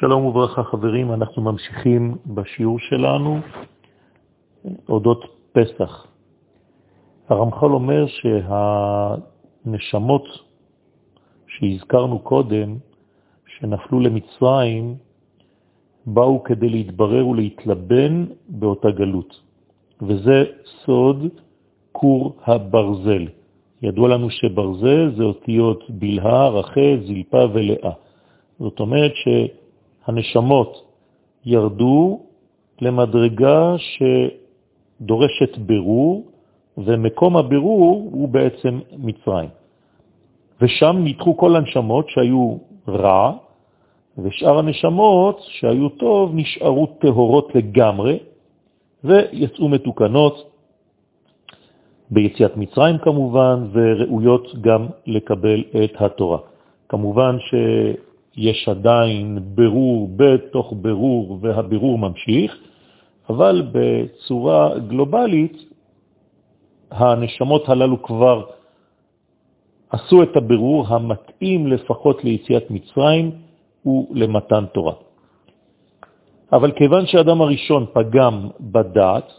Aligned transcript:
שלום 0.00 0.24
וברכה 0.24 0.62
חברים, 0.64 1.12
אנחנו 1.12 1.42
ממשיכים 1.42 2.16
בשיעור 2.26 2.78
שלנו 2.78 3.38
אודות 4.88 5.24
פסח. 5.52 6.06
הרמח"ל 7.28 7.66
אומר 7.66 8.06
שהנשמות 9.66 10.24
שהזכרנו 11.46 12.18
קודם, 12.18 12.76
שנפלו 13.46 14.00
למצרים, 14.00 14.94
באו 16.06 16.42
כדי 16.42 16.68
להתברר 16.68 17.26
ולהתלבן 17.26 18.24
באותה 18.48 18.90
גלות. 18.90 19.40
וזה 20.02 20.44
סוד 20.84 21.26
קור 21.92 22.36
הברזל. 22.44 23.26
ידוע 23.82 24.08
לנו 24.08 24.30
שברזל 24.30 25.12
זה 25.16 25.22
אותיות 25.22 25.90
בלהה, 25.90 26.48
רחה, 26.48 26.90
זלפה 27.06 27.44
ולאה. 27.52 27.92
זאת 28.58 28.80
אומרת 28.80 29.12
שהנשמות 30.06 30.84
ירדו 31.44 32.20
למדרגה 32.80 33.74
שדורשת 33.78 35.58
ברור, 35.58 36.24
ומקום 36.78 37.36
הבירור 37.36 38.10
הוא 38.12 38.28
בעצם 38.28 38.80
מצרים. 38.98 39.48
ושם 40.60 40.96
ניתחו 41.04 41.36
כל 41.36 41.56
הנשמות 41.56 42.08
שהיו 42.08 42.56
רע, 42.88 43.32
ושאר 44.18 44.58
הנשמות 44.58 45.40
שהיו 45.40 45.88
טוב 45.88 46.30
נשארו 46.34 46.86
טהורות 46.86 47.54
לגמרי, 47.54 48.18
ויצאו 49.04 49.68
מתוקנות 49.68 50.50
ביציאת 52.10 52.56
מצרים 52.56 52.98
כמובן, 52.98 53.68
וראויות 53.72 54.60
גם 54.60 54.86
לקבל 55.06 55.64
את 55.84 56.02
התורה. 56.02 56.38
כמובן 56.88 57.36
שיש 58.34 58.68
עדיין 58.68 59.38
ברור 59.54 60.08
בתוך 60.16 60.74
ברור, 60.76 61.38
והבירור 61.40 61.98
ממשיך, 61.98 62.58
אבל 63.30 63.62
בצורה 63.72 64.78
גלובלית 64.78 65.56
הנשמות 66.90 67.68
הללו 67.68 68.02
כבר 68.02 68.44
עשו 69.90 70.22
את 70.22 70.36
הבירור 70.36 70.86
המתאים 70.88 71.66
לפחות 71.66 72.24
ליציאת 72.24 72.70
מצרים 72.70 73.30
ולמתן 73.86 74.64
תורה. 74.72 74.94
אבל 76.52 76.72
כיוון 76.72 77.06
שאדם 77.06 77.40
הראשון 77.40 77.86
פגם 77.92 78.48
בדעת, 78.60 79.32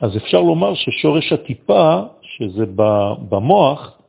אז 0.00 0.16
אפשר 0.16 0.40
לומר 0.40 0.74
ששורש 0.74 1.32
הטיפה, 1.32 2.00
שזה 2.22 2.64
במוח, 3.28 3.99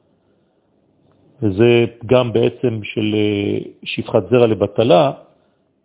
וזה 1.41 1.85
פגם 1.99 2.33
בעצם 2.33 2.79
של 2.83 3.15
אה, 3.15 3.57
שפחת 3.83 4.29
זרע 4.29 4.47
לבטלה, 4.47 5.11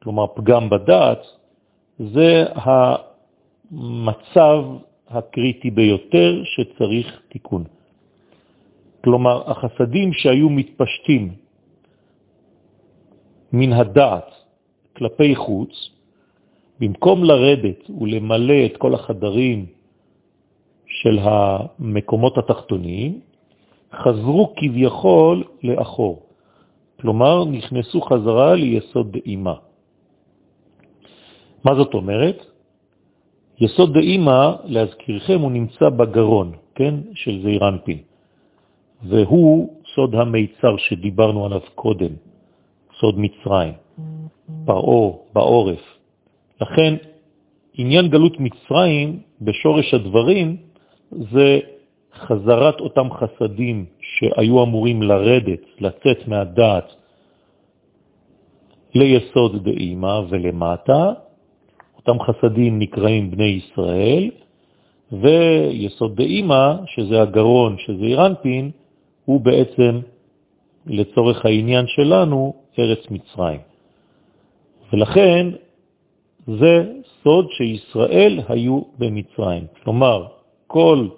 כלומר 0.03 0.27
פגם 0.27 0.71
בדעת, 0.71 1.23
זה 1.99 2.45
המצב 2.55 4.65
הקריטי 5.09 5.71
ביותר 5.71 6.43
שצריך 6.45 7.21
תיקון. 7.29 7.65
כלומר, 9.05 9.51
החסדים 9.51 10.13
שהיו 10.13 10.51
מתפשטים 10.51 11.35
מן 13.53 13.73
הדעת 13.73 14.31
כלפי 14.97 15.35
חוץ, 15.35 15.91
במקום 16.81 17.25
לרדת 17.25 17.91
ולמלא 18.01 18.67
את 18.67 18.77
כל 18.77 18.95
החדרים 18.95 19.67
של 20.87 21.19
המקומות 21.23 22.39
התחתוניים, 22.39 23.21
חזרו 23.97 24.53
כביכול 24.57 25.45
לאחור. 25.63 26.23
כלומר, 27.01 27.45
נכנסו 27.45 28.01
חזרה 28.01 28.55
ליסוד 28.55 29.13
דאימה. 29.13 29.55
מה 31.65 31.75
זאת 31.75 31.95
אומרת? 31.95 32.39
יסוד 33.61 33.95
דאימה, 33.95 34.57
להזכירכם, 34.65 35.41
הוא 35.41 35.51
נמצא 35.51 35.89
בגרון, 35.89 36.53
כן, 36.75 36.95
של 37.15 37.43
זעירנפין. 37.43 37.99
והוא 39.03 39.69
סוד 39.95 40.15
המיצר 40.15 40.77
שדיברנו 40.77 41.47
עליו 41.47 41.61
קודם, 41.75 42.13
סוד 43.01 43.15
מצרים, 43.19 43.73
פרעו, 44.65 45.25
בעורף. 45.33 45.85
לכן, 46.61 46.95
עניין 47.75 48.09
גלות 48.09 48.41
מצרים 48.41 49.21
בשורש 49.41 49.95
הדברים 49.95 50.57
זה 51.11 51.76
חזרת 52.19 52.81
אותם 52.81 53.09
חסדים 53.13 53.85
שהיו 54.01 54.63
אמורים 54.63 55.03
לרדת, 55.03 55.61
לצאת 55.81 56.29
מהדעת 56.29 56.93
ליסוד 58.95 59.65
דאימה 59.65 60.21
ולמטה, 60.29 61.13
אותם 61.97 62.17
חסדים 62.21 62.79
נקראים 62.79 63.31
בני 63.31 63.45
ישראל, 63.61 64.31
ויסוד 65.13 66.17
דאימה, 66.17 66.77
שזה 66.87 67.23
הגרון, 67.23 67.77
שזה 67.79 68.05
אירנפין, 68.05 68.71
הוא 69.25 69.41
בעצם, 69.41 70.01
לצורך 70.87 71.47
העניין 71.47 71.87
שלנו, 71.87 72.55
ארץ 72.79 73.11
מצרים. 73.11 73.61
ולכן 74.93 75.47
זה 76.47 76.85
סוד 77.23 77.47
שישראל 77.51 78.41
היו 78.49 78.81
במצרים. 78.99 79.65
כלומר, 79.85 80.27
כל 80.67 81.09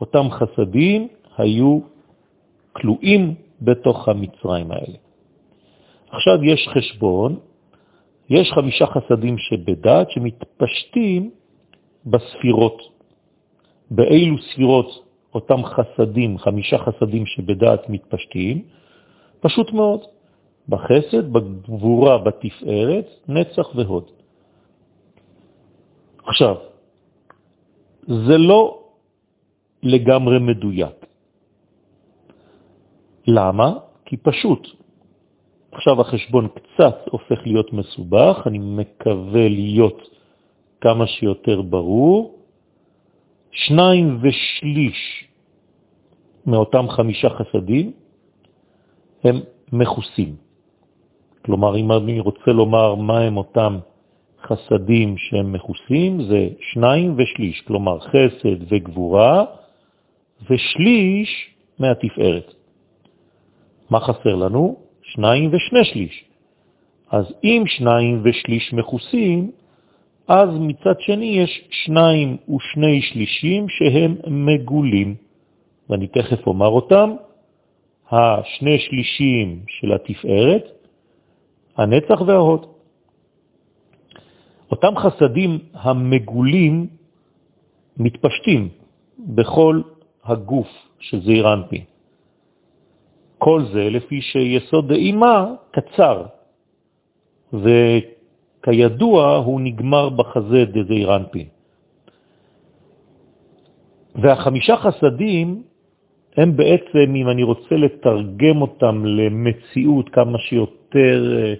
אותם 0.00 0.26
חסדים 0.30 1.08
היו 1.36 1.80
כלואים 2.72 3.34
בתוך 3.62 4.08
המצרים 4.08 4.70
האלה. 4.70 4.98
עכשיו 6.10 6.44
יש 6.44 6.68
חשבון, 6.68 7.38
יש 8.30 8.52
חמישה 8.54 8.86
חסדים 8.86 9.38
שבדת 9.38 10.10
שמתפשטים 10.10 11.30
בספירות. 12.06 12.82
באילו 13.90 14.36
ספירות 14.38 15.04
אותם 15.34 15.64
חסדים, 15.64 16.38
חמישה 16.38 16.78
חסדים 16.78 17.26
שבדעת 17.26 17.88
מתפשטים? 17.88 18.62
פשוט 19.40 19.72
מאוד, 19.72 20.00
בחסד, 20.68 21.32
בגבורה, 21.32 22.18
בתפארת, 22.18 23.06
נצח 23.28 23.66
והוד. 23.74 24.10
עכשיו, 26.26 26.56
זה 28.06 28.38
לא 28.38 28.79
לגמרי 29.82 30.38
מדויק. 30.38 31.06
למה? 33.26 33.68
כי 34.04 34.16
פשוט. 34.16 34.68
עכשיו 35.72 36.00
החשבון 36.00 36.48
קצת 36.48 36.96
הופך 37.10 37.38
להיות 37.46 37.72
מסובך, 37.72 38.42
אני 38.46 38.58
מקווה 38.58 39.48
להיות 39.48 40.02
כמה 40.80 41.06
שיותר 41.06 41.62
ברור. 41.62 42.38
שניים 43.50 44.18
ושליש 44.22 45.28
מאותם 46.46 46.88
חמישה 46.88 47.28
חסדים 47.30 47.92
הם 49.24 49.40
מחוסים. 49.72 50.36
כלומר, 51.44 51.76
אם 51.76 51.92
אני 51.92 52.20
רוצה 52.20 52.50
לומר 52.52 52.94
מה 52.94 53.18
הם 53.18 53.36
אותם 53.36 53.78
חסדים 54.42 55.18
שהם 55.18 55.52
מחוסים, 55.52 56.22
זה 56.22 56.48
שניים 56.72 57.14
ושליש, 57.18 57.60
כלומר 57.60 58.00
חסד 58.00 58.58
וגבורה, 58.68 59.44
ושליש 60.50 61.50
מהתפארת. 61.78 62.54
מה 63.90 64.00
חסר 64.00 64.34
לנו? 64.34 64.76
שניים 65.02 65.50
ושני 65.52 65.84
שליש. 65.84 66.24
אז 67.10 67.24
אם 67.44 67.64
שניים 67.66 68.22
ושליש 68.24 68.72
מחוסים, 68.72 69.50
אז 70.28 70.48
מצד 70.60 71.00
שני 71.00 71.26
יש 71.26 71.68
שניים 71.70 72.36
ושני 72.48 73.02
שלישים 73.02 73.68
שהם 73.68 74.16
מגולים, 74.26 75.14
ואני 75.88 76.06
תכף 76.06 76.46
אומר 76.46 76.68
אותם, 76.68 77.10
השני 78.10 78.78
שלישים 78.78 79.62
של 79.68 79.92
התפארת, 79.92 80.64
הנצח 81.76 82.20
וההוד. 82.26 82.66
אותם 84.70 84.96
חסדים 84.96 85.58
המגולים 85.74 86.86
מתפשטים 87.96 88.68
בכל 89.18 89.80
הגוף 90.24 90.68
של 90.98 91.20
זעיר 91.20 91.52
אנפין. 91.52 91.84
כל 93.38 93.64
זה 93.72 93.90
לפי 93.90 94.20
שיסוד 94.20 94.88
דאימה 94.88 95.54
קצר, 95.70 96.24
וכידוע 97.52 99.36
הוא 99.36 99.60
נגמר 99.60 100.08
בחזה 100.08 100.64
דזעיר 100.64 101.16
אנפין. 101.16 101.46
והחמישה 104.14 104.76
חסדים 104.76 105.62
הם 106.36 106.56
בעצם, 106.56 107.14
אם 107.16 107.28
אני 107.28 107.42
רוצה 107.42 107.74
לתרגם 107.74 108.62
אותם 108.62 109.04
למציאות 109.06 110.08
כמה 110.08 110.38
שיותר 110.38 111.38
אה, 111.38 111.54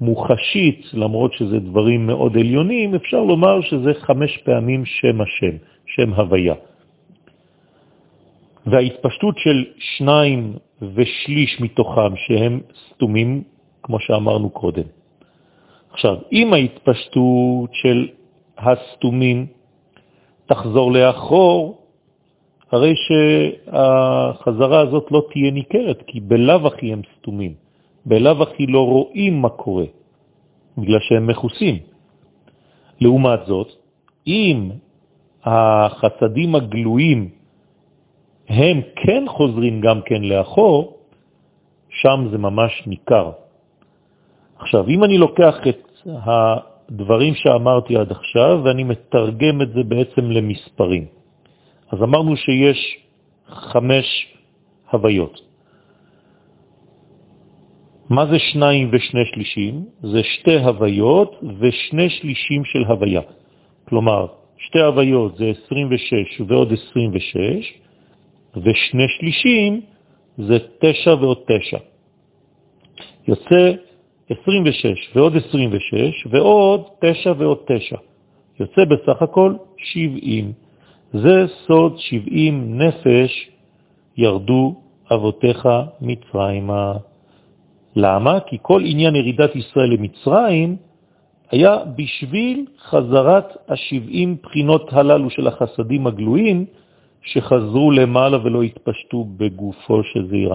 מוחשית, 0.00 0.80
למרות 0.94 1.32
שזה 1.32 1.58
דברים 1.58 2.06
מאוד 2.06 2.36
עליונים, 2.36 2.94
אפשר 2.94 3.22
לומר 3.24 3.60
שזה 3.60 3.94
חמש 3.94 4.38
פעמים 4.44 4.84
שם 4.84 5.20
השם, 5.20 5.56
שם 5.86 6.12
הוויה. 6.12 6.54
וההתפשטות 8.66 9.38
של 9.38 9.64
שניים 9.78 10.56
ושליש 10.94 11.60
מתוכם 11.60 12.16
שהם 12.16 12.60
סתומים, 12.88 13.42
כמו 13.82 14.00
שאמרנו 14.00 14.50
קודם, 14.50 14.82
עכשיו, 15.92 16.16
אם 16.32 16.52
ההתפשטות 16.52 17.70
של 17.72 18.08
הסתומים 18.58 19.46
תחזור 20.46 20.92
לאחור, 20.92 21.78
הרי 22.72 22.94
שהחזרה 22.96 24.80
הזאת 24.80 25.06
לא 25.10 25.22
תהיה 25.32 25.50
ניכרת, 25.50 26.02
כי 26.06 26.20
בלאו 26.20 26.66
הכי 26.66 26.92
הם 26.92 27.00
סתומים, 27.18 27.54
בלאו 28.06 28.42
הכי 28.42 28.66
לא 28.66 28.86
רואים 28.86 29.42
מה 29.42 29.48
קורה, 29.48 29.84
בגלל 30.78 30.98
שהם 31.00 31.26
מחוסים. 31.26 31.78
לעומת 33.00 33.40
זאת, 33.46 33.68
אם 34.26 34.70
החסדים 35.44 36.54
הגלויים 36.54 37.30
הם 38.48 38.80
כן 38.96 39.24
חוזרים 39.28 39.80
גם 39.80 40.00
כן 40.04 40.22
לאחור, 40.22 40.98
שם 41.88 42.26
זה 42.30 42.38
ממש 42.38 42.82
ניכר. 42.86 43.30
עכשיו, 44.58 44.88
אם 44.88 45.04
אני 45.04 45.18
לוקח 45.18 45.56
את 45.68 45.88
הדברים 46.06 47.34
שאמרתי 47.34 47.96
עד 47.96 48.10
עכשיו 48.10 48.60
ואני 48.64 48.84
מתרגם 48.84 49.62
את 49.62 49.72
זה 49.72 49.82
בעצם 49.82 50.30
למספרים, 50.30 51.04
אז 51.92 52.02
אמרנו 52.02 52.36
שיש 52.36 52.98
חמש 53.48 54.06
הוויות. 54.90 55.40
מה 58.10 58.26
זה 58.26 58.38
שניים 58.38 58.90
ושני 58.92 59.24
שלישים? 59.24 59.84
זה 60.02 60.22
שתי 60.22 60.58
הוויות 60.58 61.40
ושני 61.60 62.10
שלישים 62.10 62.64
של 62.64 62.84
הוויה. 62.84 63.20
כלומר, 63.88 64.26
שתי 64.58 64.80
הוויות 64.80 65.36
זה 65.36 65.52
26 65.64 66.40
ועוד 66.48 66.72
26, 66.72 67.74
ושני 68.56 69.08
שלישים 69.08 69.80
זה 70.38 70.58
9 70.78 71.14
ועוד 71.14 71.38
9. 71.46 71.76
יוצא 73.28 73.72
26 74.30 75.10
ועוד 75.14 75.36
26 75.36 76.26
ועוד 76.30 76.82
9 77.00 77.32
ועוד 77.38 77.58
9. 77.66 77.96
יוצא 78.60 78.84
בסך 78.84 79.22
הכל 79.22 79.54
70. 79.76 80.52
זה 81.12 81.46
סוד 81.66 81.98
70 81.98 82.78
נפש 82.82 83.50
ירדו 84.16 84.74
אבותיך 85.14 85.68
מצרימה. 86.00 86.92
למה? 87.96 88.40
כי 88.40 88.56
כל 88.62 88.82
עניין 88.84 89.16
ירידת 89.16 89.56
ישראל 89.56 89.90
למצרים 89.90 90.76
היה 91.50 91.76
בשביל 91.96 92.66
חזרת 92.78 93.44
ה-70 93.68 94.28
בחינות 94.42 94.92
הללו 94.92 95.30
של 95.30 95.46
החסדים 95.46 96.06
הגלויים, 96.06 96.64
שחזרו 97.24 97.90
למעלה 97.90 98.38
ולא 98.44 98.62
התפשטו 98.62 99.24
בגופו 99.36 100.02
של 100.04 100.28
זעיר. 100.28 100.52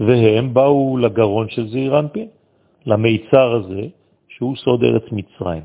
והם 0.00 0.54
באו 0.54 0.96
לגרון 0.96 1.48
של 1.48 1.68
זעיר 1.68 1.94
למיצר 2.86 3.52
הזה, 3.52 3.82
שהוא 4.28 4.56
סוד 4.56 4.84
ארץ 4.84 5.02
מצרים. 5.12 5.62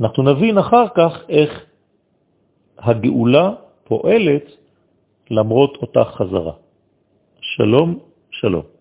אנחנו 0.00 0.22
נבין 0.22 0.58
אחר 0.58 0.84
כך 0.94 1.24
איך 1.28 1.64
הגאולה 2.78 3.52
פועלת 3.84 4.46
למרות 5.30 5.76
אותה 5.82 6.04
חזרה. 6.04 6.52
שלום, 7.40 7.98
שלום. 8.30 8.77